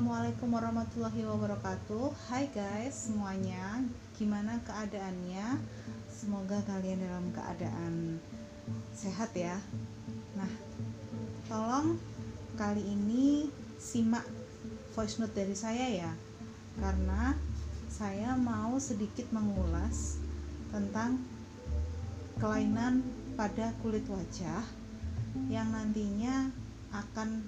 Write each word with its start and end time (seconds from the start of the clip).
Assalamualaikum 0.00 0.56
warahmatullahi 0.56 1.28
wabarakatuh. 1.28 2.32
Hai 2.32 2.48
guys 2.48 3.12
semuanya. 3.12 3.84
Gimana 4.16 4.56
keadaannya? 4.64 5.60
Semoga 6.08 6.56
kalian 6.64 7.04
dalam 7.04 7.28
keadaan 7.36 8.16
sehat 8.96 9.28
ya. 9.36 9.60
Nah 10.40 10.48
tolong 11.52 12.00
kali 12.56 12.80
ini 12.80 13.52
simak 13.76 14.24
voice 14.96 15.20
note 15.20 15.36
dari 15.36 15.52
saya 15.52 15.84
ya. 15.92 16.12
Karena 16.80 17.36
saya 17.92 18.40
mau 18.40 18.80
sedikit 18.80 19.28
mengulas 19.36 20.16
tentang 20.72 21.20
kelainan 22.40 23.04
pada 23.36 23.76
kulit 23.84 24.08
wajah 24.08 24.64
yang 25.52 25.68
nantinya 25.68 26.48
akan 26.88 27.44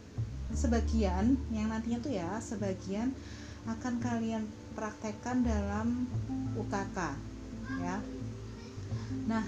sebagian 0.52 1.36
yang 1.50 1.72
nantinya 1.72 1.98
tuh 2.00 2.12
ya 2.12 2.38
sebagian 2.38 3.12
akan 3.64 4.02
kalian 4.02 4.44
praktekkan 4.74 5.46
dalam 5.46 6.08
UKK 6.58 6.98
ya. 7.80 7.96
Nah 9.28 9.44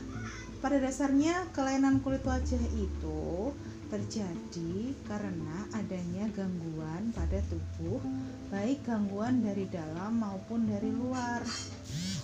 pada 0.64 0.80
dasarnya 0.80 1.50
kelainan 1.52 2.00
kulit 2.00 2.24
wajah 2.24 2.60
itu 2.72 3.52
terjadi 3.92 4.96
karena 5.06 5.68
adanya 5.76 6.24
gangguan 6.32 7.12
pada 7.12 7.38
tubuh 7.46 8.00
baik 8.48 8.82
gangguan 8.88 9.44
dari 9.44 9.68
dalam 9.68 10.18
maupun 10.18 10.66
dari 10.66 10.88
luar. 10.88 11.44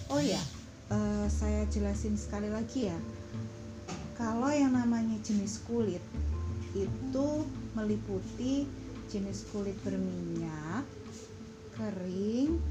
Oh 0.09 0.19
ya 0.19 0.41
uh, 0.91 1.27
saya 1.29 1.67
jelasin 1.69 2.17
sekali 2.17 2.51
lagi 2.51 2.91
ya. 2.91 2.99
Kalau 4.17 4.53
yang 4.53 4.77
namanya 4.77 5.17
jenis 5.25 5.65
kulit 5.65 6.03
itu 6.77 7.29
meliputi 7.75 8.67
jenis 9.11 9.47
kulit 9.51 9.75
berminyak, 9.83 10.87
kering, 11.75 12.63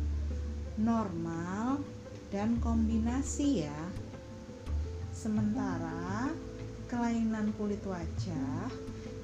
normal, 0.80 1.84
dan 2.32 2.60
kombinasi 2.64 3.68
ya. 3.68 3.82
Sementara 5.12 6.32
kelainan 6.88 7.52
kulit 7.60 7.84
wajah 7.84 8.72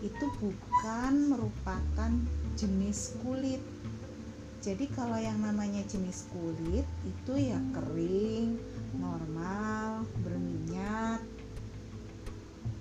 itu 0.04 0.26
bukan 0.44 1.32
merupakan 1.32 2.12
jenis 2.60 3.16
kulit. 3.24 3.64
Jadi 4.60 4.90
kalau 4.92 5.16
yang 5.16 5.40
namanya 5.40 5.86
jenis 5.86 6.26
kulit 6.34 6.84
itu 7.06 7.34
ya 7.38 7.58
kering, 7.72 8.58
normal, 8.98 10.04
berminyak, 10.26 11.22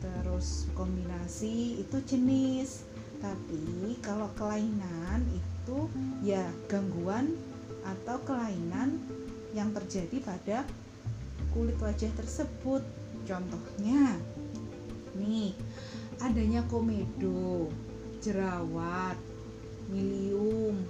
terus 0.00 0.66
kombinasi 0.72 1.80
itu 1.80 1.96
jenis 2.08 2.88
tapi 3.24 3.96
kalau 4.04 4.28
kelainan 4.36 5.24
itu 5.32 5.88
ya 6.20 6.44
gangguan 6.68 7.32
atau 7.80 8.20
kelainan 8.28 9.00
yang 9.56 9.72
terjadi 9.72 10.20
pada 10.20 10.58
kulit 11.56 11.80
wajah 11.80 12.12
tersebut. 12.20 12.84
Contohnya 13.24 14.20
nih 15.16 15.56
adanya 16.20 16.60
komedo 16.68 17.72
jerawat 18.20 19.16
milium 19.88 20.84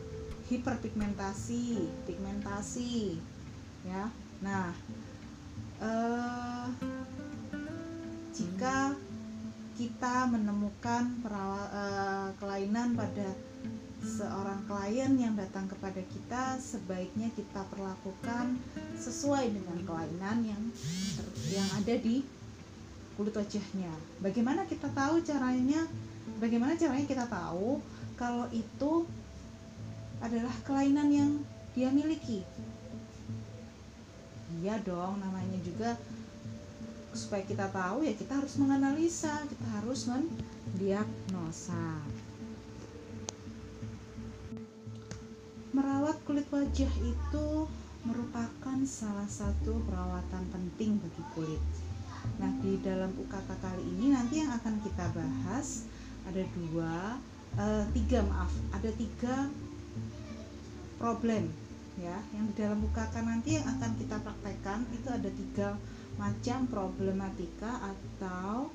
hiperpigmentasi 0.51 1.87
pigmentasi 2.03 3.15
ya. 3.87 4.11
Nah 4.43 4.75
eh, 5.79 6.67
jika 8.35 8.99
kita 9.75 10.31
menemukan 10.31 11.19
perawat, 11.19 11.69
uh, 11.75 12.29
kelainan 12.39 12.95
pada 12.95 13.35
seorang 14.05 14.61
klien 14.69 15.13
yang 15.17 15.35
datang 15.35 15.65
kepada 15.65 15.99
kita 16.05 16.61
sebaiknya 16.61 17.33
kita 17.33 17.65
perlakukan 17.73 18.61
sesuai 19.01 19.49
dengan 19.49 19.81
kelainan 19.89 20.45
yang 20.45 20.63
yang 21.49 21.69
ada 21.73 21.95
di 21.97 22.21
kulit 23.17 23.33
wajahnya. 23.33 23.91
Bagaimana 24.21 24.69
kita 24.69 24.93
tahu 24.93 25.25
caranya? 25.25 25.89
Bagaimana 26.37 26.77
caranya 26.77 27.07
kita 27.09 27.27
tahu 27.27 27.81
kalau 28.15 28.45
itu 28.53 29.09
adalah 30.21 30.55
kelainan 30.69 31.09
yang 31.09 31.31
dia 31.73 31.89
miliki? 31.89 32.45
Iya 34.61 34.79
dong, 34.85 35.19
namanya 35.19 35.59
juga 35.65 35.97
supaya 37.15 37.47
kita 37.47 37.71
tahu 37.71 38.03
ya 38.03 38.13
kita 38.19 38.37
harus 38.43 38.55
menganalisa 38.59 39.47
kita 39.47 39.67
harus 39.81 40.11
mendiagnosa. 40.11 42.03
Merawat 45.75 46.19
kulit 46.27 46.47
wajah 46.51 46.93
itu 47.03 47.47
merupakan 48.05 48.79
salah 48.85 49.27
satu 49.27 49.81
perawatan 49.89 50.45
penting 50.53 51.01
bagi 51.01 51.23
kulit. 51.35 51.63
Nah 52.39 52.53
di 52.61 52.79
dalam 52.83 53.11
UKK 53.17 53.49
kali 53.59 53.83
ini 53.97 54.13
nanti 54.13 54.43
yang 54.43 54.53
akan 54.55 54.79
kita 54.83 55.07
bahas 55.15 55.89
ada 56.25 56.43
dua 56.57 57.19
uh, 57.59 57.85
tiga 57.93 58.25
maaf 58.25 58.53
ada 58.73 58.91
tiga 58.97 59.49
problem 60.97 61.53
ya 62.01 62.17
yang 62.35 62.45
di 62.51 62.55
dalam 62.59 62.81
UKK 62.83 63.15
nanti 63.23 63.61
yang 63.61 63.67
akan 63.71 63.93
kita 64.01 64.17
praktekkan 64.19 64.83
itu 64.91 65.09
ada 65.11 65.31
tiga 65.31 65.69
macam 66.15 66.71
problematika 66.71 67.83
atau 67.83 68.71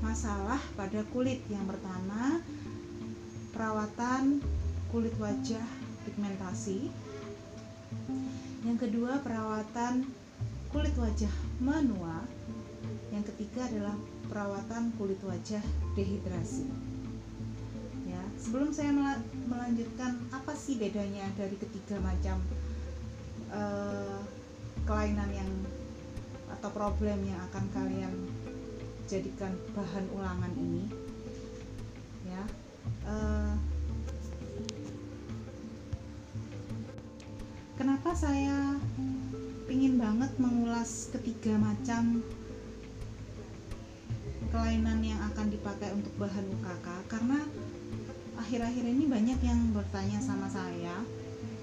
masalah 0.00 0.60
pada 0.76 1.04
kulit. 1.12 1.44
Yang 1.52 1.76
pertama, 1.76 2.40
perawatan 3.52 4.40
kulit 4.92 5.12
wajah 5.20 5.66
pigmentasi. 6.08 6.88
Yang 8.64 8.78
kedua, 8.88 9.20
perawatan 9.22 10.08
kulit 10.72 10.94
wajah 10.98 11.32
menua. 11.62 12.24
Yang 13.14 13.32
ketiga 13.34 13.68
adalah 13.70 13.96
perawatan 14.28 14.92
kulit 14.98 15.20
wajah 15.22 15.62
dehidrasi. 15.94 16.66
Ya, 18.06 18.22
sebelum 18.38 18.70
saya 18.74 18.92
melanjutkan 19.46 20.18
apa 20.34 20.52
sih 20.54 20.78
bedanya 20.78 21.26
dari 21.38 21.54
ketiga 21.58 21.98
macam 22.02 22.38
uh, 23.50 24.20
kelainan 24.86 25.30
yang 25.34 25.50
atau 26.56 26.70
problem 26.72 27.20
yang 27.28 27.40
akan 27.52 27.64
kalian 27.76 28.14
jadikan 29.06 29.52
bahan 29.76 30.08
ulangan 30.16 30.52
ini 30.56 30.88
ya. 32.26 32.44
Uh, 33.06 33.54
kenapa 37.78 38.10
saya 38.16 38.80
ingin 39.70 40.00
banget 40.00 40.32
mengulas 40.40 41.12
ketiga 41.12 41.54
macam 41.60 42.24
kelainan 44.50 45.04
yang 45.04 45.20
akan 45.28 45.52
dipakai 45.52 45.92
untuk 45.92 46.14
bahan 46.16 46.46
UKK 46.48 46.86
karena 47.12 47.38
akhir-akhir 48.40 48.84
ini 48.86 49.04
banyak 49.04 49.40
yang 49.42 49.60
bertanya 49.74 50.22
sama 50.22 50.46
saya 50.48 51.02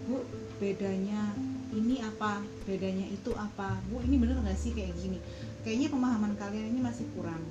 Bu 0.03 0.19
bedanya 0.59 1.31
ini 1.73 1.99
apa 2.05 2.39
bedanya 2.63 3.09
itu 3.09 3.33
apa? 3.33 3.81
Bu 3.89 3.99
ini 4.05 4.21
bener 4.21 4.37
nggak 4.39 4.57
sih 4.57 4.71
kayak 4.71 4.93
gini? 5.01 5.17
Kayaknya 5.65 5.89
pemahaman 5.89 6.33
kalian 6.37 6.73
ini 6.73 6.79
masih 6.85 7.09
kurang 7.17 7.41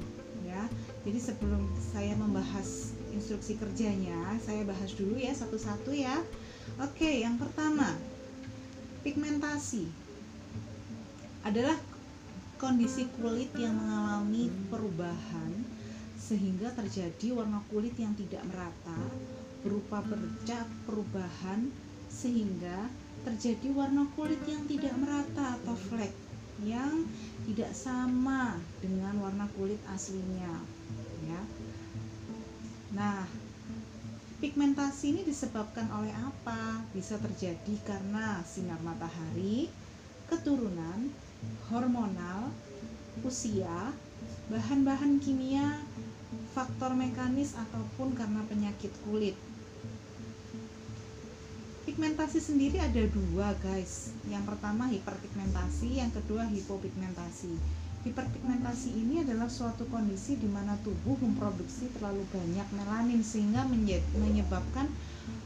ya. 0.47 0.65
Jadi 1.03 1.19
sebelum 1.19 1.67
saya 1.79 2.15
membahas 2.15 2.95
instruksi 3.13 3.59
kerjanya 3.59 4.39
saya 4.41 4.63
bahas 4.63 4.95
dulu 4.95 5.19
ya 5.19 5.35
satu-satu 5.35 5.91
ya. 5.93 6.23
Oke 6.79 7.21
yang 7.21 7.37
pertama 7.37 7.99
pigmentasi 9.03 9.91
adalah 11.43 11.75
kondisi 12.63 13.11
kulit 13.19 13.51
yang 13.59 13.75
mengalami 13.75 14.47
perubahan 14.71 15.51
sehingga 16.15 16.71
terjadi 16.71 17.35
warna 17.35 17.59
kulit 17.67 17.99
yang 17.99 18.15
tidak 18.15 18.47
merata 18.47 19.03
berupa 19.67 19.99
bercak 20.07 20.63
perubahan 20.87 21.75
sehingga 22.07 22.87
terjadi 23.23 23.69
warna 23.71 24.07
kulit 24.19 24.43
yang 24.51 24.67
tidak 24.67 24.95
merata 24.99 25.59
atau 25.63 25.75
flek 25.79 26.11
yang 26.63 27.07
tidak 27.47 27.75
sama 27.75 28.59
dengan 28.79 29.19
warna 29.19 29.47
kulit 29.59 29.79
aslinya 29.91 30.63
ya. 31.27 31.43
Nah, 32.93 33.25
pigmentasi 34.39 35.17
ini 35.17 35.23
disebabkan 35.25 35.89
oleh 35.91 36.13
apa? 36.13 36.85
Bisa 36.93 37.17
terjadi 37.19 37.75
karena 37.87 38.45
sinar 38.45 38.79
matahari, 38.85 39.73
keturunan, 40.29 41.09
hormonal, 41.73 42.53
usia, 43.25 43.97
bahan-bahan 44.53 45.19
kimia, 45.25 45.83
faktor 46.53 46.93
mekanis 46.93 47.57
ataupun 47.57 48.13
karena 48.13 48.45
penyakit 48.45 48.93
kulit 49.09 49.35
pigmentasi 51.93 52.41
sendiri 52.41 52.81
ada 52.81 53.05
dua 53.13 53.53
guys 53.61 54.17
yang 54.25 54.41
pertama 54.49 54.89
hiperpigmentasi 54.89 56.01
yang 56.01 56.09
kedua 56.09 56.49
hipopigmentasi 56.49 57.53
hiperpigmentasi 58.09 58.97
ini 58.97 59.21
adalah 59.21 59.53
suatu 59.53 59.85
kondisi 59.93 60.41
di 60.41 60.49
mana 60.49 60.73
tubuh 60.81 61.21
memproduksi 61.21 61.93
terlalu 61.93 62.25
banyak 62.33 62.65
melanin 62.73 63.21
sehingga 63.21 63.69
menyebabkan 64.17 64.89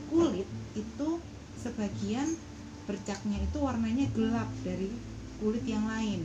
kulit 0.06 0.46
itu 0.78 1.18
sebagian 1.58 2.38
bercaknya 2.86 3.42
itu 3.42 3.58
warnanya 3.58 4.06
gelap 4.14 4.46
dari 4.62 4.94
kulit 5.42 5.66
yang 5.66 5.82
lain. 5.90 6.22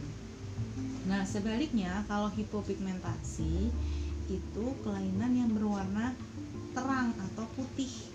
Nah, 1.09 1.25
sebaliknya 1.25 2.05
kalau 2.05 2.29
hipopigmentasi 2.29 3.73
itu 4.29 4.65
kelainan 4.85 5.33
yang 5.33 5.49
berwarna 5.49 6.13
terang 6.77 7.09
atau 7.17 7.49
putih. 7.57 8.10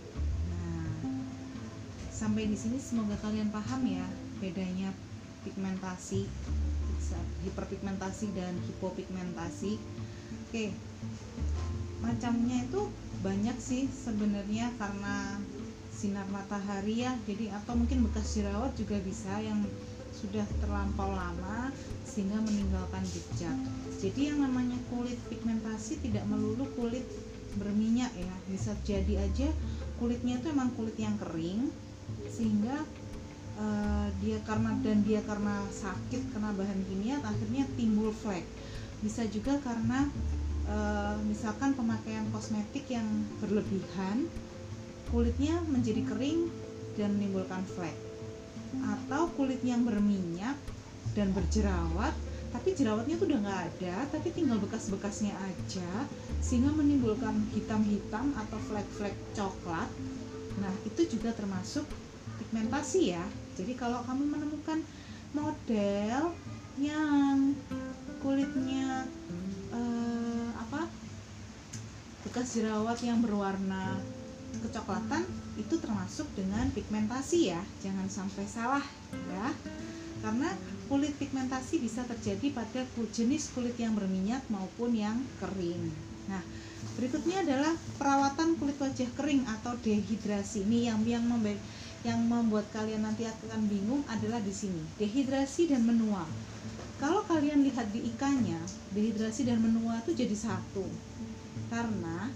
Sampai 2.16 2.48
di 2.48 2.56
sini 2.56 2.80
semoga 2.80 3.20
kalian 3.20 3.52
paham 3.52 3.84
ya 3.84 4.08
bedanya 4.40 4.88
pigmentasi, 5.44 6.24
hiperpigmentasi 7.44 8.32
dan 8.32 8.56
hipopigmentasi. 8.64 9.76
Oke. 10.48 10.72
Macamnya 12.00 12.64
itu 12.64 12.88
banyak 13.20 13.56
sih 13.60 13.84
sebenarnya 13.84 14.72
karena 14.80 15.36
sinar 15.92 16.28
matahari 16.28 17.04
ya 17.04 17.16
jadi 17.24 17.56
atau 17.56 17.72
mungkin 17.72 18.04
bekas 18.04 18.36
jerawat 18.36 18.76
juga 18.76 19.00
bisa 19.00 19.32
yang 19.40 19.64
sudah 20.12 20.44
terlampau 20.60 21.08
lama 21.08 21.72
sehingga 22.04 22.36
meninggalkan 22.44 23.00
jejak 23.08 23.56
jadi 23.96 24.32
yang 24.32 24.44
namanya 24.44 24.76
kulit 24.92 25.16
pigmentasi 25.32 26.04
tidak 26.04 26.28
melulu 26.28 26.68
kulit 26.76 27.04
berminyak 27.56 28.12
ya 28.12 28.34
bisa 28.52 28.76
jadi 28.84 29.24
aja 29.24 29.48
kulitnya 29.96 30.36
itu 30.36 30.52
emang 30.52 30.68
kulit 30.76 31.00
yang 31.00 31.16
kering 31.16 31.72
sehingga 32.30 32.84
uh, 33.56 34.08
dia 34.20 34.38
karena 34.44 34.76
dan 34.84 35.00
dia 35.02 35.20
karena 35.24 35.64
sakit 35.72 36.32
kena 36.32 36.52
bahan 36.52 36.80
kimia 36.86 37.20
akhirnya 37.24 37.64
timbul 37.74 38.12
flek. 38.12 38.44
Bisa 39.00 39.24
juga 39.28 39.56
karena 39.60 40.08
uh, 40.68 41.16
misalkan 41.24 41.72
pemakaian 41.76 42.24
kosmetik 42.32 42.88
yang 42.92 43.06
berlebihan 43.40 44.28
kulitnya 45.08 45.62
menjadi 45.70 46.02
kering 46.04 46.50
dan 46.98 47.16
menimbulkan 47.16 47.62
flek. 47.64 47.94
Atau 48.82 49.32
kulit 49.38 49.62
yang 49.64 49.86
berminyak 49.88 50.58
dan 51.16 51.32
berjerawat 51.32 52.12
tapi 52.56 52.72
jerawatnya 52.72 53.20
tuh 53.20 53.28
udah 53.28 53.40
nggak 53.42 53.62
ada 53.68 53.96
tapi 54.16 54.32
tinggal 54.32 54.56
bekas-bekasnya 54.62 55.34
aja 55.34 56.08
sehingga 56.40 56.72
menimbulkan 56.72 57.36
hitam-hitam 57.52 58.32
atau 58.32 58.58
flek-flek 58.70 59.12
coklat 59.36 59.90
nah 60.60 60.72
itu 60.88 61.04
juga 61.16 61.32
termasuk 61.36 61.84
pigmentasi 62.40 63.16
ya. 63.16 63.24
Jadi 63.56 63.72
kalau 63.76 64.04
kamu 64.04 64.24
menemukan 64.36 64.80
model 65.32 66.32
yang 66.76 67.56
kulitnya 68.20 69.08
eh, 69.72 70.48
apa 70.56 70.88
bekas 72.28 72.56
jerawat 72.56 73.00
yang 73.00 73.24
berwarna 73.24 73.96
kecoklatan 74.60 75.24
itu 75.56 75.76
termasuk 75.80 76.28
dengan 76.36 76.68
pigmentasi 76.72 77.52
ya. 77.52 77.62
Jangan 77.80 78.08
sampai 78.08 78.44
salah 78.44 78.84
ya. 79.12 79.48
Karena 80.20 80.48
kulit 80.88 81.12
pigmentasi 81.20 81.82
bisa 81.82 82.06
terjadi 82.08 82.56
pada 82.56 82.84
jenis 83.12 83.52
kulit 83.52 83.76
yang 83.76 83.92
berminyak 83.92 84.42
maupun 84.48 84.96
yang 84.96 85.20
kering 85.42 86.05
nah 86.26 86.42
berikutnya 86.96 87.44
adalah 87.44 87.74
perawatan 88.00 88.56
kulit 88.56 88.78
wajah 88.80 89.10
kering 89.16 89.44
atau 89.44 89.76
dehidrasi. 89.80 90.64
Ini 90.64 90.92
yang 90.92 91.00
yang 91.04 91.24
membuat 91.26 91.60
yang 92.06 92.20
membuat 92.22 92.66
kalian 92.70 93.02
nanti 93.02 93.26
akan 93.26 93.66
bingung 93.66 94.06
adalah 94.06 94.38
di 94.38 94.54
sini 94.54 94.80
dehidrasi 94.96 95.72
dan 95.72 95.82
menua. 95.82 96.22
Kalau 96.96 97.20
kalian 97.28 97.60
lihat 97.66 97.92
di 97.92 98.08
ikannya 98.08 98.60
dehidrasi 98.96 99.44
dan 99.44 99.60
menua 99.60 100.00
itu 100.00 100.16
jadi 100.16 100.32
satu. 100.32 100.86
Karena 101.68 102.30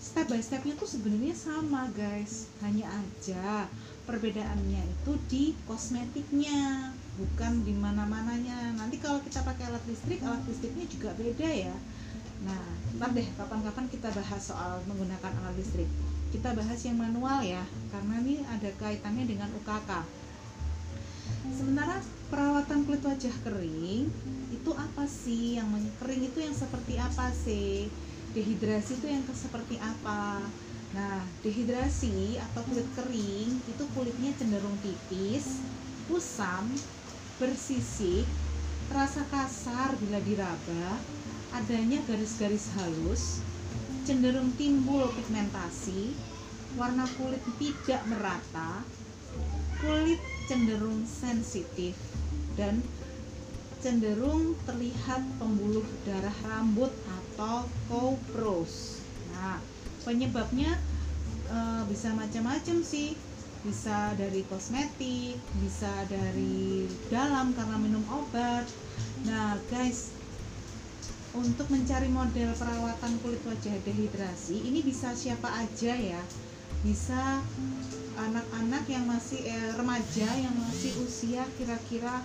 step 0.00 0.26
by 0.26 0.42
stepnya 0.42 0.74
tuh 0.74 0.88
sebenarnya 0.90 1.36
sama 1.36 1.86
guys. 1.94 2.50
Hanya 2.64 2.90
aja 2.90 3.70
perbedaannya 4.06 4.82
itu 4.86 5.12
di 5.26 5.44
kosmetiknya 5.66 6.94
bukan 7.18 7.64
di 7.66 7.74
mana 7.74 8.06
mananya 8.06 8.76
nanti 8.78 9.02
kalau 9.02 9.18
kita 9.24 9.42
pakai 9.42 9.66
alat 9.66 9.82
listrik 9.88 10.22
alat 10.22 10.44
listriknya 10.46 10.86
juga 10.86 11.10
beda 11.16 11.48
ya 11.48 11.74
nah 12.44 12.62
ntar 13.00 13.12
deh 13.16 13.28
kapan-kapan 13.36 13.86
kita 13.88 14.08
bahas 14.12 14.42
soal 14.42 14.82
menggunakan 14.84 15.32
alat 15.40 15.56
listrik. 15.56 15.88
Kita 16.34 16.52
bahas 16.52 16.80
yang 16.84 16.98
manual 17.00 17.40
ya 17.40 17.64
karena 17.94 18.20
ini 18.20 18.44
ada 18.44 18.68
kaitannya 18.76 19.24
dengan 19.24 19.48
UKK 19.56 19.90
sementara 21.54 22.02
perawatan 22.30 22.82
kulit 22.86 23.02
wajah 23.06 23.34
kering 23.46 24.10
itu 24.50 24.70
apa 24.74 25.04
sih? 25.06 25.58
Yang 25.58 25.90
kering 26.02 26.22
itu 26.26 26.38
yang 26.42 26.54
seperti 26.56 26.94
apa 26.98 27.30
sih? 27.30 27.90
Dehidrasi 28.34 28.98
itu 28.98 29.06
yang 29.06 29.22
seperti 29.30 29.78
apa? 29.78 30.42
Nah 30.94 31.22
dehidrasi 31.42 32.40
atau 32.50 32.62
kulit 32.66 32.88
kering 32.98 33.62
itu 33.66 33.82
kulitnya 33.94 34.30
cenderung 34.38 34.76
tipis 34.82 35.62
kusam 36.06 36.70
bersisik 37.42 38.22
terasa 38.86 39.26
kasar 39.26 39.98
bila 39.98 40.22
diraba 40.22 40.86
adanya 41.54 42.02
garis-garis 42.08 42.72
halus 42.78 43.44
cenderung 44.06 44.54
timbul 44.58 45.06
pigmentasi 45.14 46.14
warna 46.74 47.06
kulit 47.18 47.42
tidak 47.58 48.02
merata 48.06 48.82
kulit 49.82 50.20
cenderung 50.48 51.04
sensitif 51.04 51.94
dan 52.56 52.80
cenderung 53.86 54.56
terlihat 54.64 55.22
pembuluh 55.36 55.84
darah 56.08 56.34
rambut 56.48 56.90
atau 57.06 57.68
kopros. 57.86 59.04
Nah, 59.30 59.60
penyebabnya 60.02 60.74
e, 61.46 61.58
bisa 61.86 62.10
macam-macam 62.16 62.80
sih. 62.80 63.14
Bisa 63.66 64.14
dari 64.14 64.46
kosmetik, 64.46 65.38
bisa 65.58 65.90
dari 66.06 66.86
dalam 67.10 67.50
karena 67.54 67.76
minum 67.78 68.02
obat. 68.10 68.62
Nah, 69.26 69.58
guys, 69.70 70.15
untuk 71.36 71.68
mencari 71.68 72.08
model 72.08 72.56
perawatan 72.56 73.12
kulit 73.20 73.42
wajah 73.44 73.76
dehidrasi, 73.84 74.64
ini 74.64 74.80
bisa 74.80 75.12
siapa 75.12 75.52
aja 75.52 75.92
ya. 75.92 76.22
Bisa 76.80 77.44
anak-anak 78.16 78.84
yang 78.88 79.04
masih 79.04 79.44
eh, 79.44 79.70
remaja 79.76 80.28
yang 80.40 80.56
masih 80.56 80.96
usia 81.04 81.44
kira-kira 81.60 82.24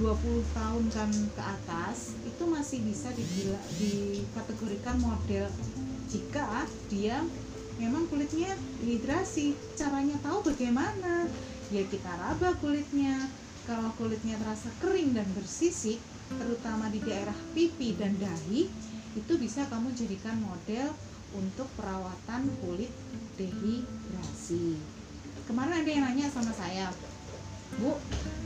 20 0.00 0.08
tahun 0.56 0.84
kan 0.88 1.10
ke 1.12 1.42
atas 1.44 2.16
itu 2.24 2.44
masih 2.48 2.80
bisa 2.80 3.12
digila, 3.12 3.60
dikategorikan 3.76 4.96
model. 5.04 5.52
Jika 6.08 6.64
dia 6.88 7.20
memang 7.76 8.08
kulitnya 8.08 8.56
dehidrasi 8.80 9.52
caranya 9.76 10.16
tahu 10.24 10.40
bagaimana? 10.48 11.28
Ya 11.68 11.84
kita 11.84 12.08
raba 12.08 12.56
kulitnya. 12.64 13.28
Kalau 13.62 13.94
kulitnya 13.94 14.40
terasa 14.42 14.72
kering 14.82 15.14
dan 15.14 15.28
bersisik 15.38 16.02
terutama 16.36 16.88
di 16.92 17.00
daerah 17.02 17.36
pipi 17.52 17.96
dan 17.96 18.16
dahi 18.16 18.68
itu 19.12 19.32
bisa 19.36 19.68
kamu 19.68 19.92
jadikan 19.92 20.40
model 20.40 20.92
untuk 21.32 21.68
perawatan 21.76 22.48
kulit 22.60 22.92
dehidrasi. 23.36 24.76
Kemarin 25.48 25.84
ada 25.84 25.90
yang 25.90 26.04
nanya 26.08 26.26
sama 26.28 26.52
saya 26.52 26.92
Bu 27.80 27.96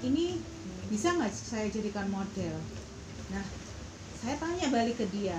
ini 0.07 0.39
bisa 0.87 1.11
nggak 1.19 1.35
saya 1.35 1.67
jadikan 1.67 2.07
model? 2.07 2.55
Nah 3.35 3.47
saya 4.23 4.39
tanya 4.39 4.71
balik 4.71 5.03
ke 5.03 5.07
dia 5.11 5.39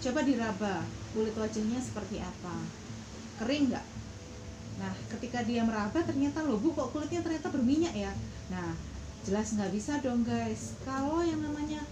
coba 0.00 0.24
diraba 0.24 0.80
kulit 1.12 1.34
wajahnya 1.34 1.82
seperti 1.82 2.22
apa? 2.22 2.56
Kering 3.42 3.74
nggak? 3.74 3.86
Nah 4.78 4.92
ketika 5.10 5.42
dia 5.42 5.66
meraba 5.66 5.98
ternyata 6.06 6.40
loh 6.46 6.56
bu 6.62 6.72
kok 6.72 6.94
kulitnya 6.94 7.20
ternyata 7.20 7.50
berminyak 7.50 7.94
ya? 7.98 8.12
Nah 8.48 8.72
jelas 9.24 9.52
nggak 9.52 9.72
bisa 9.74 10.00
dong 10.00 10.24
guys. 10.24 10.76
Kalau 10.84 11.20
yang 11.20 11.44
namanya 11.44 11.84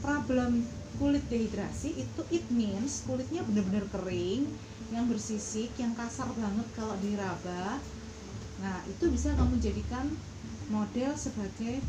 problem 0.00 0.64
kulit 0.96 1.24
dehidrasi 1.28 1.98
itu 1.98 2.22
it 2.30 2.44
means 2.52 3.02
kulitnya 3.04 3.42
benar-benar 3.44 3.86
kering 3.90 4.46
yang 4.92 5.08
bersisik 5.08 5.72
yang 5.80 5.96
kasar 5.96 6.28
banget 6.36 6.68
kalau 6.76 6.96
diraba. 7.00 7.80
Nah 8.60 8.78
itu 8.86 9.08
bisa 9.08 9.32
kamu 9.34 9.58
jadikan 9.58 10.12
model 10.68 11.16
sebagai 11.16 11.80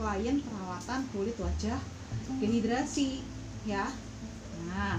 klien 0.00 0.40
perawatan 0.40 1.00
kulit 1.12 1.36
wajah 1.36 1.80
dehidrasi 2.40 3.20
ya. 3.68 3.92
Nah 4.66 4.96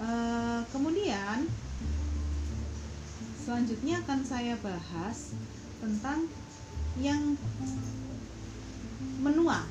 e, 0.00 0.08
kemudian 0.72 1.44
selanjutnya 3.44 4.00
akan 4.04 4.20
saya 4.24 4.56
bahas 4.60 5.36
tentang 5.78 6.28
yang 6.98 7.38
menua 9.22 9.64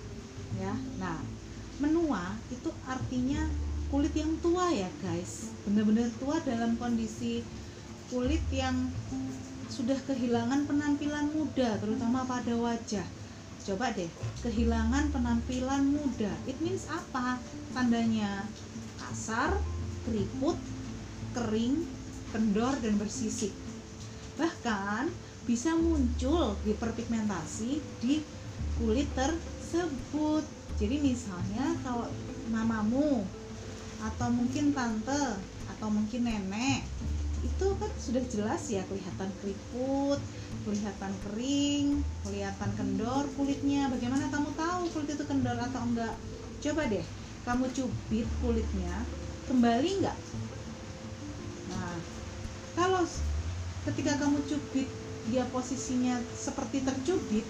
ya. 0.59 0.73
Nah 0.99 1.19
menua 1.77 2.33
itu 2.49 2.69
artinya 2.89 3.45
kulit 3.87 4.11
yang 4.15 4.33
tua 4.43 4.71
ya 4.73 4.89
guys. 5.03 5.51
Benar-benar 5.63 6.11
tua 6.19 6.39
dalam 6.43 6.75
kondisi 6.75 7.43
kulit 8.07 8.43
yang 8.51 8.91
sudah 9.67 9.99
kehilangan 10.07 10.63
penampilan 10.63 11.27
muda 11.35 11.75
terutama 11.79 12.23
pada 12.23 12.55
wajah. 12.55 13.05
Coba 13.67 13.91
deh 13.91 14.07
kehilangan 14.43 15.11
penampilan 15.11 15.83
muda. 15.91 16.31
It 16.47 16.55
means 16.63 16.87
apa? 16.87 17.35
Tandanya 17.75 18.47
kasar 18.95 19.59
keriput 20.07 20.55
kering 21.35 21.83
kendor 22.31 22.73
dan 22.79 22.95
bersisik. 22.95 23.51
Bahkan 24.39 25.11
bisa 25.47 25.75
muncul 25.75 26.55
hiperpigmentasi 26.67 27.79
di 28.03 28.19
kulit 28.77 29.09
tersebut. 29.17 30.45
Jadi 30.77 31.01
misalnya 31.01 31.73
kalau 31.81 32.05
mamamu 32.53 33.25
atau 33.97 34.29
mungkin 34.29 34.71
tante 34.77 35.41
atau 35.77 35.89
mungkin 35.89 36.29
nenek 36.29 36.85
itu 37.41 37.67
kan 37.77 37.91
sudah 37.97 38.23
jelas 38.29 38.65
ya 38.69 38.81
kelihatan 38.85 39.29
keriput 39.41 40.21
kelihatan 40.65 41.13
kering 41.25 42.01
kelihatan 42.21 42.69
kendor 42.77 43.25
kulitnya. 43.33 43.89
Bagaimana 43.89 44.29
kamu 44.29 44.53
tahu 44.53 44.81
kulit 44.93 45.09
itu 45.17 45.25
kendor 45.25 45.57
atau 45.57 45.81
enggak? 45.85 46.15
Coba 46.61 46.85
deh 46.89 47.05
kamu 47.47 47.65
cubit 47.73 48.27
kulitnya 48.43 48.93
kembali 49.49 49.89
enggak? 50.01 50.17
Nah 51.73 51.97
kalau 52.77 53.03
ketika 53.89 54.19
kamu 54.21 54.37
cubit 54.45 54.89
dia 55.27 55.43
posisinya 55.51 56.19
seperti 56.35 56.83
tercubit 56.85 57.43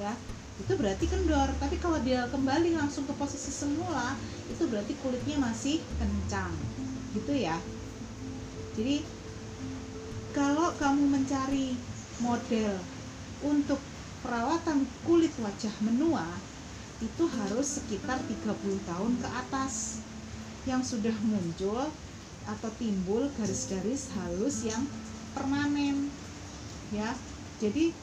ya. 0.00 0.16
Itu 0.60 0.72
berarti 0.76 1.04
kendor. 1.04 1.48
Tapi 1.60 1.76
kalau 1.76 2.00
dia 2.00 2.24
kembali 2.32 2.76
langsung 2.76 3.04
ke 3.04 3.12
posisi 3.16 3.52
semula 3.52 4.16
itu 4.48 4.64
berarti 4.66 4.96
kulitnya 5.04 5.36
masih 5.36 5.84
kencang. 6.00 6.52
Gitu 7.12 7.32
ya. 7.36 7.56
Jadi 8.76 9.04
kalau 10.32 10.72
kamu 10.80 11.04
mencari 11.20 11.76
model 12.24 12.72
untuk 13.44 13.80
perawatan 14.20 14.84
kulit 15.08 15.32
wajah 15.40 15.72
menua 15.80 16.24
itu 17.00 17.24
harus 17.40 17.80
sekitar 17.80 18.20
30 18.20 18.88
tahun 18.88 19.12
ke 19.20 19.28
atas. 19.28 20.04
Yang 20.68 20.96
sudah 20.96 21.16
muncul 21.24 21.88
atau 22.44 22.70
timbul 22.76 23.32
garis-garis 23.40 24.12
halus 24.16 24.64
yang 24.64 24.84
permanen 25.32 26.12
ya. 26.92 27.16
Jadi 27.60 27.96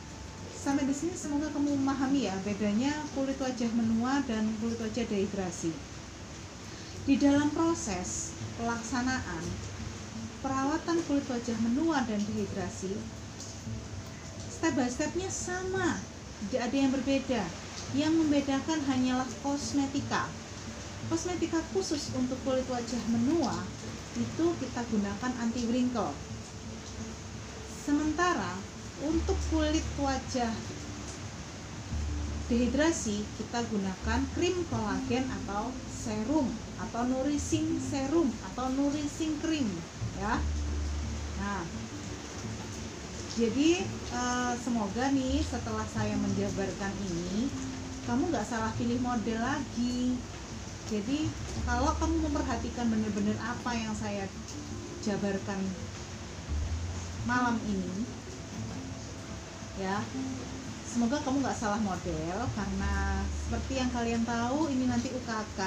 sampai 0.58 0.90
di 0.90 0.96
sini 0.98 1.14
semoga 1.14 1.54
kamu 1.54 1.78
memahami 1.78 2.26
ya 2.26 2.36
bedanya 2.42 2.92
kulit 3.14 3.38
wajah 3.38 3.70
menua 3.78 4.26
dan 4.26 4.50
kulit 4.58 4.82
wajah 4.82 5.06
dehidrasi. 5.06 5.72
Di 7.08 7.16
dalam 7.22 7.54
proses 7.54 8.34
pelaksanaan 8.58 9.46
perawatan 10.42 10.98
kulit 11.06 11.24
wajah 11.30 11.58
menua 11.62 12.04
dan 12.10 12.20
dehidrasi 12.20 12.98
step 14.50 14.74
by 14.74 14.90
stepnya 14.90 15.30
sama. 15.30 16.02
Tidak 16.38 16.62
ada 16.62 16.78
yang 16.78 16.94
berbeda. 16.94 17.44
Yang 17.98 18.14
membedakan 18.14 18.80
hanyalah 18.90 19.30
kosmetika. 19.46 20.30
Kosmetika 21.08 21.62
khusus 21.72 22.12
untuk 22.18 22.38
kulit 22.42 22.66
wajah 22.68 23.04
menua 23.10 23.64
itu 24.18 24.46
kita 24.58 24.82
gunakan 24.90 25.32
anti 25.38 25.62
wrinkle 25.70 26.10
sementara 27.86 28.58
untuk 29.06 29.38
kulit 29.54 29.86
wajah. 30.02 30.54
Dehidrasi 32.48 33.28
kita 33.38 33.60
gunakan 33.68 34.20
krim 34.32 34.56
kolagen 34.72 35.28
atau 35.44 35.70
serum 35.92 36.48
atau 36.80 37.04
nourishing 37.04 37.76
serum 37.84 38.32
atau 38.54 38.72
nourishing 38.72 39.36
cream 39.44 39.68
ya. 40.16 40.40
Nah 41.44 41.62
jadi 43.38 43.86
uh, 44.16 44.58
semoga 44.58 45.14
nih 45.14 45.44
setelah 45.46 45.86
saya 45.92 46.16
menjabarkan 46.18 46.94
ini 47.06 47.52
kamu 48.10 48.32
nggak 48.32 48.48
salah 48.48 48.74
pilih 48.80 48.98
model 49.04 49.38
lagi. 49.44 50.16
Jadi 50.88 51.28
kalau 51.68 51.92
kamu 52.00 52.32
memperhatikan 52.32 52.88
benar-benar 52.88 53.38
apa 53.44 53.76
yang 53.76 53.92
saya 53.92 54.24
jabarkan 55.04 55.60
malam 57.28 57.60
ini 57.68 58.08
ya. 59.82 60.02
Semoga 60.88 61.22
kamu 61.22 61.46
nggak 61.46 61.60
salah 61.60 61.82
model 61.82 62.38
karena 62.58 63.22
seperti 63.28 63.74
yang 63.78 63.90
kalian 63.94 64.24
tahu 64.26 64.72
ini 64.74 64.90
nanti 64.90 65.14
UKK 65.14 65.62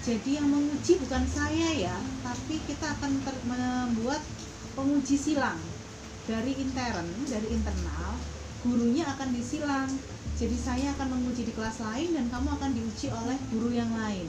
jadi 0.00 0.40
yang 0.40 0.48
menguji 0.48 0.96
bukan 0.96 1.28
saya 1.28 1.76
ya 1.76 1.96
tapi 2.24 2.56
kita 2.64 2.88
akan 2.96 3.20
membuat 3.44 4.24
penguji 4.72 5.12
silang 5.20 5.60
dari 6.24 6.56
intern 6.56 7.04
dari 7.28 7.48
internal. 7.52 8.16
Gurunya 8.64 9.04
akan 9.08 9.28
disilang. 9.36 9.88
Jadi 10.40 10.56
saya 10.56 10.96
akan 10.96 11.20
menguji 11.20 11.44
di 11.44 11.52
kelas 11.52 11.84
lain 11.84 12.16
dan 12.16 12.32
kamu 12.32 12.48
akan 12.48 12.70
diuji 12.72 13.12
oleh 13.12 13.36
guru 13.52 13.76
yang 13.76 13.92
lain 13.92 14.24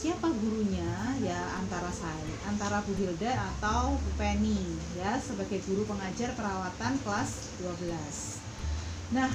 siapa 0.00 0.32
gurunya 0.32 1.12
ya 1.20 1.60
antara 1.60 1.92
saya 1.92 2.32
antara 2.48 2.80
Bu 2.88 2.96
Hilda 2.96 3.36
atau 3.36 4.00
Bu 4.00 4.10
Penny 4.16 4.56
ya 4.96 5.20
sebagai 5.20 5.60
guru 5.68 5.84
pengajar 5.84 6.32
perawatan 6.32 6.96
kelas 7.04 7.52
12 7.60 9.12
nah 9.12 9.28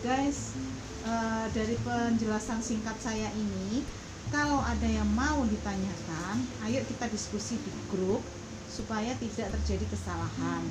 guys 0.00 0.56
uh, 1.04 1.52
dari 1.52 1.76
penjelasan 1.84 2.64
singkat 2.64 2.96
saya 2.96 3.28
ini 3.36 3.84
kalau 4.32 4.64
ada 4.64 4.88
yang 4.88 5.08
mau 5.12 5.44
ditanyakan 5.44 6.36
ayo 6.64 6.80
kita 6.88 7.04
diskusi 7.12 7.60
di 7.60 7.72
grup 7.92 8.24
supaya 8.68 9.16
tidak 9.16 9.48
terjadi 9.58 9.84
kesalahan. 9.88 10.62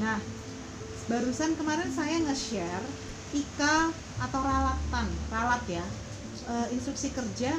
Nah 0.00 0.18
barusan 1.06 1.54
kemarin 1.54 1.92
saya 1.92 2.18
nge-share 2.24 2.84
IKA 3.36 3.92
atau 4.18 4.40
ralatan 4.42 5.08
ralat 5.28 5.62
ya 5.68 5.84
e, 6.50 6.54
instruksi 6.74 7.14
kerja 7.14 7.54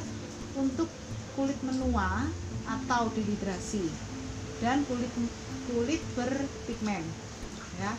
untuk 0.57 0.89
kulit 1.37 1.57
menua 1.61 2.25
atau 2.67 3.07
dehidrasi 3.13 3.85
dan 4.59 4.81
kulit 4.89 5.13
kulit 5.69 6.01
berpigmen 6.17 7.05
ya. 7.77 7.93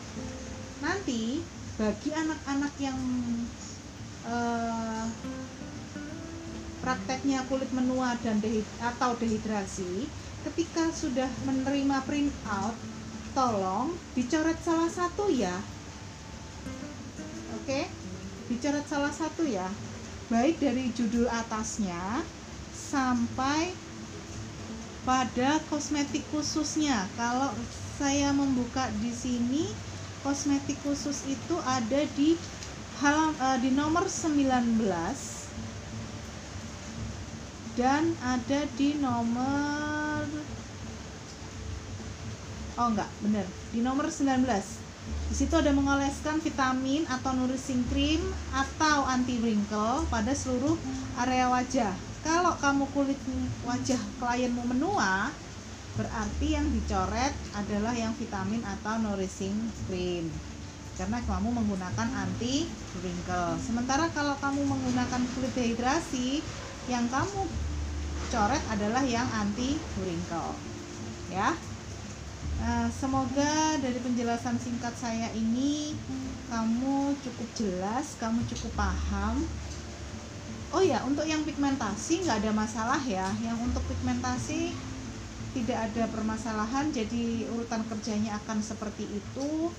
Nanti 0.82 1.42
bagi 1.78 2.10
anak-anak 2.10 2.74
yang 2.82 2.98
uh, 4.26 5.06
prakteknya 6.82 7.46
kulit 7.46 7.70
menua 7.70 8.18
dan 8.22 8.42
dehid 8.42 8.66
atau 8.82 9.14
dehidrasi 9.18 10.10
ketika 10.50 10.90
sudah 10.94 11.30
menerima 11.46 12.02
print 12.06 12.34
out 12.50 12.74
tolong 13.36 13.94
dicoret 14.18 14.58
salah 14.66 14.90
satu 14.90 15.30
ya. 15.30 15.54
Oke? 17.62 17.86
Dicoret 18.48 18.86
salah 18.88 19.12
satu 19.12 19.46
ya. 19.46 19.68
Baik 20.32 20.58
dari 20.58 20.90
judul 20.92 21.30
atasnya 21.30 22.24
sampai 22.88 23.76
pada 25.04 25.60
kosmetik 25.68 26.24
khususnya. 26.32 27.04
Kalau 27.20 27.52
saya 28.00 28.32
membuka 28.32 28.88
di 29.04 29.12
sini 29.12 29.68
kosmetik 30.24 30.76
khusus 30.84 31.24
itu 31.28 31.56
ada 31.64 32.02
di 32.16 32.34
halam, 32.98 33.30
uh, 33.38 33.58
di 33.62 33.70
nomor 33.70 34.08
19 34.10 34.82
dan 37.78 38.10
ada 38.26 38.66
di 38.74 38.98
nomor 38.98 40.26
oh 42.74 42.88
enggak 42.90 43.06
bener 43.22 43.46
di 43.70 43.78
nomor 43.78 44.10
19 44.10 44.42
di 45.30 45.34
situ 45.38 45.54
ada 45.54 45.70
mengoleskan 45.70 46.42
vitamin 46.42 47.06
atau 47.06 47.38
nourishing 47.38 47.86
cream 47.86 48.18
atau 48.50 49.06
anti 49.06 49.38
wrinkle 49.38 50.02
pada 50.10 50.34
seluruh 50.34 50.74
area 51.22 51.46
wajah 51.46 51.94
kalau 52.26 52.54
kamu 52.58 52.84
kulit 52.94 53.20
wajah 53.62 54.00
klienmu 54.18 54.62
menua 54.66 55.30
berarti 55.98 56.54
yang 56.54 56.66
dicoret 56.70 57.34
adalah 57.58 57.90
yang 57.90 58.14
vitamin 58.14 58.62
atau 58.62 59.02
nourishing 59.02 59.54
cream. 59.86 60.30
Karena 60.94 61.22
kamu 61.22 61.54
menggunakan 61.54 62.08
anti 62.10 62.66
wrinkle 62.98 63.54
sementara 63.62 64.10
kalau 64.10 64.34
kamu 64.38 64.66
menggunakan 64.66 65.22
kulit 65.34 65.52
dehidrasi 65.54 66.42
yang 66.90 67.06
kamu 67.06 67.46
coret 68.30 68.62
adalah 68.70 69.02
yang 69.06 69.26
anti 69.30 69.78
wrinkle 70.02 70.54
ya. 71.30 71.54
Nah, 72.58 72.90
semoga 72.90 73.78
dari 73.78 74.02
penjelasan 74.02 74.58
singkat 74.58 74.90
saya 74.98 75.30
ini 75.38 75.94
kamu 76.50 77.14
cukup 77.22 77.48
jelas 77.54 78.18
kamu 78.18 78.42
cukup 78.50 78.72
paham 78.74 79.46
oh 80.72 80.84
ya 80.84 81.00
untuk 81.08 81.24
yang 81.24 81.40
pigmentasi 81.44 82.24
nggak 82.24 82.44
ada 82.44 82.52
masalah 82.52 83.00
ya. 83.04 83.26
Yang 83.40 83.58
untuk 83.64 83.84
pigmentasi 83.88 84.72
tidak 85.56 85.90
ada 85.90 86.04
permasalahan 86.12 86.92
jadi 86.92 87.48
urutan 87.56 87.82
kerjanya 87.88 88.36
akan 88.44 88.60
seperti 88.60 89.08
itu. 89.08 89.72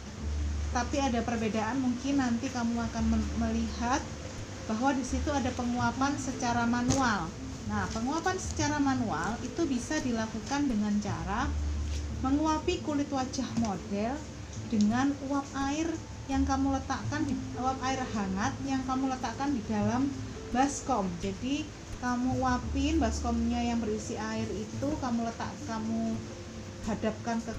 Tapi 0.70 0.98
ada 1.02 1.22
perbedaan 1.26 1.82
mungkin 1.82 2.22
nanti 2.22 2.50
kamu 2.50 2.78
akan 2.94 3.04
melihat 3.42 4.02
bahwa 4.70 4.94
di 4.94 5.02
situ 5.02 5.34
ada 5.34 5.50
penguapan 5.58 6.14
secara 6.22 6.70
manual. 6.70 7.26
Nah, 7.70 7.90
penguapan 7.90 8.38
secara 8.38 8.78
manual 8.78 9.38
itu 9.42 9.66
bisa 9.66 9.98
dilakukan 10.02 10.70
dengan 10.70 10.94
cara 11.02 11.50
menguapi 12.22 12.86
kulit 12.86 13.10
wajah 13.10 13.50
model 13.62 14.14
dengan 14.70 15.10
uap 15.26 15.48
air 15.70 15.90
yang 16.30 16.46
kamu 16.46 16.78
letakkan 16.78 17.26
di 17.26 17.34
uap 17.58 17.82
air 17.82 18.02
hangat 18.14 18.54
yang 18.70 18.82
kamu 18.86 19.10
letakkan 19.10 19.50
di 19.50 19.62
dalam 19.66 20.06
baskom. 20.52 21.06
Jadi 21.22 21.66
kamu 22.00 22.40
uapin 22.40 22.96
baskomnya 22.96 23.60
yang 23.60 23.84
berisi 23.84 24.16
air 24.16 24.48
itu 24.56 24.88
kamu 25.04 25.28
letak 25.28 25.52
kamu 25.68 26.16
hadapkan 26.88 27.38
ke, 27.44 27.54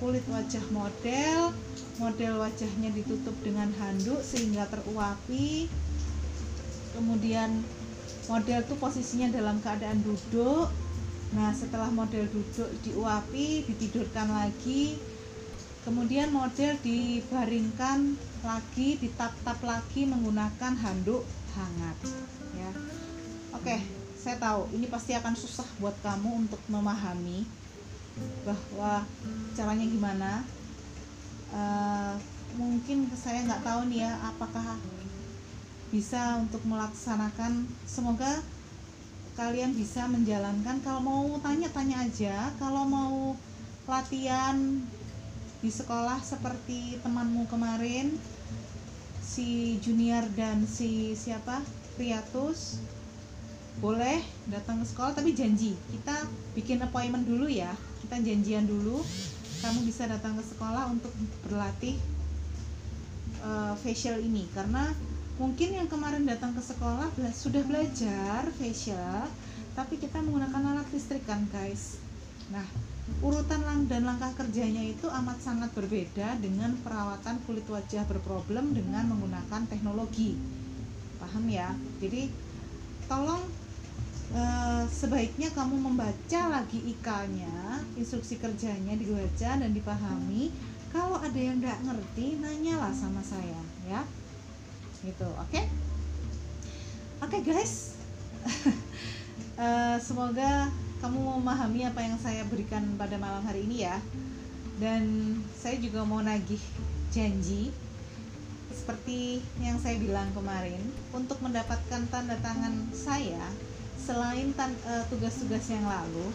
kulit 0.00 0.24
wajah 0.32 0.64
model. 0.72 1.52
Model 2.00 2.42
wajahnya 2.42 2.90
ditutup 2.90 3.36
dengan 3.44 3.70
handuk 3.78 4.18
sehingga 4.24 4.66
teruapi. 4.66 5.68
Kemudian 6.96 7.62
model 8.26 8.60
tuh 8.66 8.78
posisinya 8.80 9.30
dalam 9.30 9.60
keadaan 9.60 10.00
duduk. 10.02 10.72
Nah 11.36 11.50
setelah 11.54 11.90
model 11.92 12.26
duduk 12.30 12.70
diuapi 12.82 13.68
ditidurkan 13.68 14.32
lagi. 14.32 14.98
Kemudian 15.84 16.32
model 16.32 16.80
dibaringkan 16.80 18.16
lagi 18.40 18.96
ditap-tap 18.96 19.60
lagi 19.60 20.08
menggunakan 20.08 20.72
handuk 20.80 21.28
hangat 21.54 21.98
ya. 22.58 22.70
Oke 23.54 24.04
saya 24.24 24.40
tahu 24.40 24.72
ini 24.72 24.88
pasti 24.88 25.12
akan 25.12 25.36
susah 25.36 25.68
buat 25.76 25.92
kamu 26.00 26.48
untuk 26.48 26.62
memahami 26.72 27.44
bahwa 28.48 29.04
caranya 29.52 29.84
gimana. 29.84 30.30
Uh, 31.52 32.16
mungkin 32.56 33.06
saya 33.12 33.44
nggak 33.44 33.60
tahu 33.60 33.92
nih 33.92 34.08
ya 34.08 34.16
apakah 34.32 34.80
bisa 35.92 36.40
untuk 36.40 36.64
melaksanakan. 36.64 37.68
Semoga 37.84 38.40
kalian 39.36 39.76
bisa 39.76 40.08
menjalankan. 40.08 40.80
Kalau 40.80 41.04
mau 41.04 41.36
tanya-tanya 41.44 42.08
aja 42.08 42.48
kalau 42.56 42.88
mau 42.88 43.36
latihan 43.84 44.56
di 45.60 45.68
sekolah 45.68 46.24
seperti 46.24 46.96
temanmu 47.04 47.44
kemarin 47.52 48.16
si 49.34 49.82
Junior 49.82 50.22
dan 50.38 50.62
si 50.62 51.18
siapa? 51.18 51.58
Riatus 51.98 52.78
boleh 53.82 54.22
datang 54.46 54.78
ke 54.78 54.86
sekolah 54.86 55.10
tapi 55.10 55.34
janji. 55.34 55.74
Kita 55.90 56.22
bikin 56.54 56.78
appointment 56.86 57.26
dulu 57.26 57.50
ya. 57.50 57.74
Kita 58.06 58.22
janjian 58.22 58.70
dulu. 58.70 59.02
Kamu 59.58 59.82
bisa 59.82 60.06
datang 60.06 60.38
ke 60.38 60.44
sekolah 60.46 60.86
untuk 60.94 61.10
berlatih 61.42 61.98
uh, 63.42 63.74
facial 63.82 64.22
ini. 64.22 64.46
Karena 64.54 64.86
mungkin 65.34 65.74
yang 65.74 65.90
kemarin 65.90 66.22
datang 66.22 66.54
ke 66.54 66.62
sekolah 66.62 67.10
sudah 67.34 67.66
belajar 67.66 68.46
facial 68.54 69.26
tapi 69.74 69.98
kita 69.98 70.22
menggunakan 70.22 70.62
alat 70.70 70.86
listrik 70.94 71.26
kan 71.26 71.42
guys 71.50 71.98
nah 72.52 72.66
urutan 73.20 73.60
lang 73.64 73.84
dan 73.84 74.08
langkah 74.08 74.32
kerjanya 74.32 74.80
itu 74.80 75.06
amat 75.08 75.36
sangat 75.40 75.70
berbeda 75.76 76.40
dengan 76.40 76.72
perawatan 76.80 77.36
kulit 77.44 77.68
wajah 77.68 78.04
berproblem 78.08 78.72
dengan 78.72 79.04
menggunakan 79.12 79.68
teknologi. 79.68 80.40
Paham 81.20 81.44
ya? 81.48 81.76
Jadi 82.00 82.32
tolong 83.04 83.44
e, 84.32 84.42
sebaiknya 84.88 85.52
kamu 85.52 85.76
membaca 85.84 86.40
lagi 86.48 86.80
ikalnya 86.80 87.84
instruksi 88.00 88.40
kerjanya 88.40 88.96
dibaca 88.96 89.50
dan 89.60 89.70
dipahami. 89.72 90.48
Kalau 90.88 91.20
ada 91.20 91.36
yang 91.36 91.60
nggak 91.60 91.84
ngerti 91.84 92.40
nanyalah 92.40 92.94
sama 92.96 93.20
saya 93.20 93.60
ya. 93.84 94.00
Gitu 95.04 95.28
oke? 95.28 95.52
Okay? 95.52 95.64
oke 97.20 97.36
okay, 97.36 97.40
guys. 97.44 97.74
E, 99.54 100.02
semoga 100.02 100.66
kamu 101.04 101.36
memahami 101.36 101.84
apa 101.84 102.00
yang 102.00 102.16
saya 102.16 102.48
berikan 102.48 102.80
pada 102.96 103.20
malam 103.20 103.44
hari 103.44 103.68
ini 103.68 103.84
ya. 103.84 104.00
Dan 104.80 105.36
saya 105.52 105.76
juga 105.76 106.00
mau 106.00 106.24
nagih 106.24 106.64
janji 107.12 107.68
seperti 108.72 109.44
yang 109.60 109.76
saya 109.84 110.00
bilang 110.00 110.32
kemarin 110.32 110.80
untuk 111.12 111.36
mendapatkan 111.44 112.08
tanda 112.08 112.40
tangan 112.40 112.88
saya 112.96 113.52
selain 114.00 114.56
uh, 114.56 115.04
tugas-tugas 115.12 115.68
yang 115.68 115.84
lalu 115.84 116.32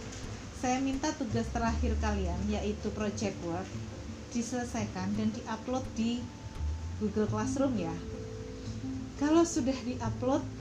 saya 0.61 0.79
minta 0.79 1.11
tugas 1.17 1.45
terakhir 1.51 1.93
kalian 1.99 2.39
yaitu 2.47 2.89
project 2.93 3.35
work 3.45 3.67
diselesaikan 4.31 5.13
dan 5.17 5.33
diupload 5.33 5.83
di 5.97 6.21
Google 7.01 7.27
Classroom 7.27 7.73
ya. 7.75 7.93
Kalau 9.17 9.43
sudah 9.43 9.75
diupload 9.83 10.58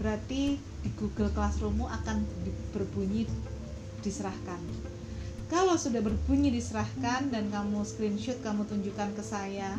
berarti 0.00 0.56
di 0.56 0.90
Google 0.96 1.28
Classroommu 1.30 1.84
akan 1.84 2.24
berbunyi 2.72 3.28
diserahkan. 4.00 4.60
Kalau 5.52 5.76
sudah 5.76 6.00
berbunyi 6.00 6.48
diserahkan 6.48 7.28
dan 7.28 7.52
kamu 7.52 7.84
screenshot, 7.84 8.40
kamu 8.40 8.64
tunjukkan 8.64 9.12
ke 9.12 9.22
saya, 9.22 9.76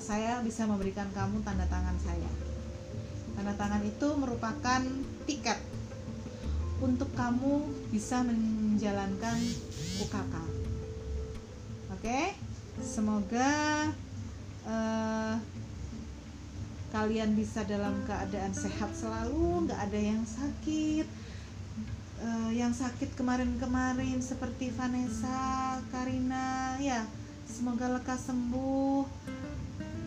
saya 0.00 0.40
bisa 0.40 0.64
memberikan 0.64 1.06
kamu 1.12 1.44
tanda 1.44 1.68
tangan 1.68 1.94
saya. 2.00 2.30
Tanda 3.36 3.52
tangan 3.54 3.82
itu 3.84 4.08
merupakan 4.16 4.80
tiket 5.28 5.60
untuk 6.80 7.12
kamu 7.14 7.62
bisa 7.92 8.24
menjalankan 8.24 9.38
UKK. 10.02 10.34
Oke, 11.94 12.20
semoga 12.82 13.50
uh, 14.66 15.36
kalian 16.92 17.32
bisa 17.32 17.64
dalam 17.64 18.04
keadaan 18.04 18.52
sehat 18.52 18.92
selalu 18.92 19.66
nggak 19.66 19.80
ada 19.80 20.00
yang 20.00 20.22
sakit. 20.28 21.08
Uh, 22.22 22.54
yang 22.54 22.70
sakit 22.70 23.18
kemarin-kemarin 23.18 24.22
seperti 24.22 24.70
Vanessa, 24.70 25.82
Karina 25.90 26.78
ya 26.78 27.02
semoga 27.48 27.90
lekas 27.90 28.28
sembuh. 28.28 29.08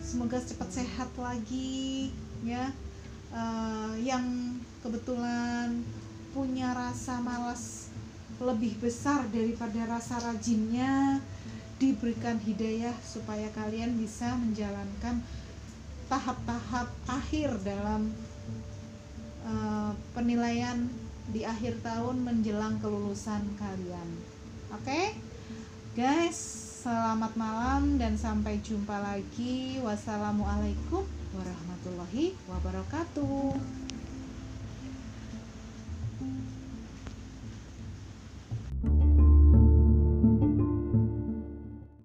Semoga 0.00 0.38
cepat 0.38 0.70
sehat 0.70 1.10
lagi 1.18 2.14
ya. 2.46 2.70
Uh, 3.34 3.98
yang 4.00 4.56
kebetulan 4.80 5.82
punya 6.30 6.70
rasa 6.72 7.18
malas 7.18 7.90
lebih 8.38 8.78
besar 8.78 9.26
daripada 9.34 9.84
rasa 9.88 10.22
rajinnya 10.22 11.18
diberikan 11.76 12.40
hidayah 12.40 12.94
supaya 13.04 13.48
kalian 13.52 13.96
bisa 14.00 14.32
menjalankan 14.36 15.20
tahap-tahap 16.06 16.88
akhir 17.10 17.50
dalam 17.66 18.14
uh, 19.42 19.90
penilaian 20.14 20.86
di 21.30 21.42
akhir 21.42 21.82
tahun 21.82 22.22
menjelang 22.22 22.78
kelulusan 22.78 23.42
kalian. 23.58 24.08
Oke, 24.70 24.86
okay? 24.86 25.06
guys, 25.98 26.38
selamat 26.86 27.34
malam 27.34 27.98
dan 27.98 28.14
sampai 28.14 28.62
jumpa 28.62 28.94
lagi. 29.02 29.82
Wassalamualaikum 29.82 31.02
warahmatullahi 31.34 32.38
wabarakatuh. 32.46 33.85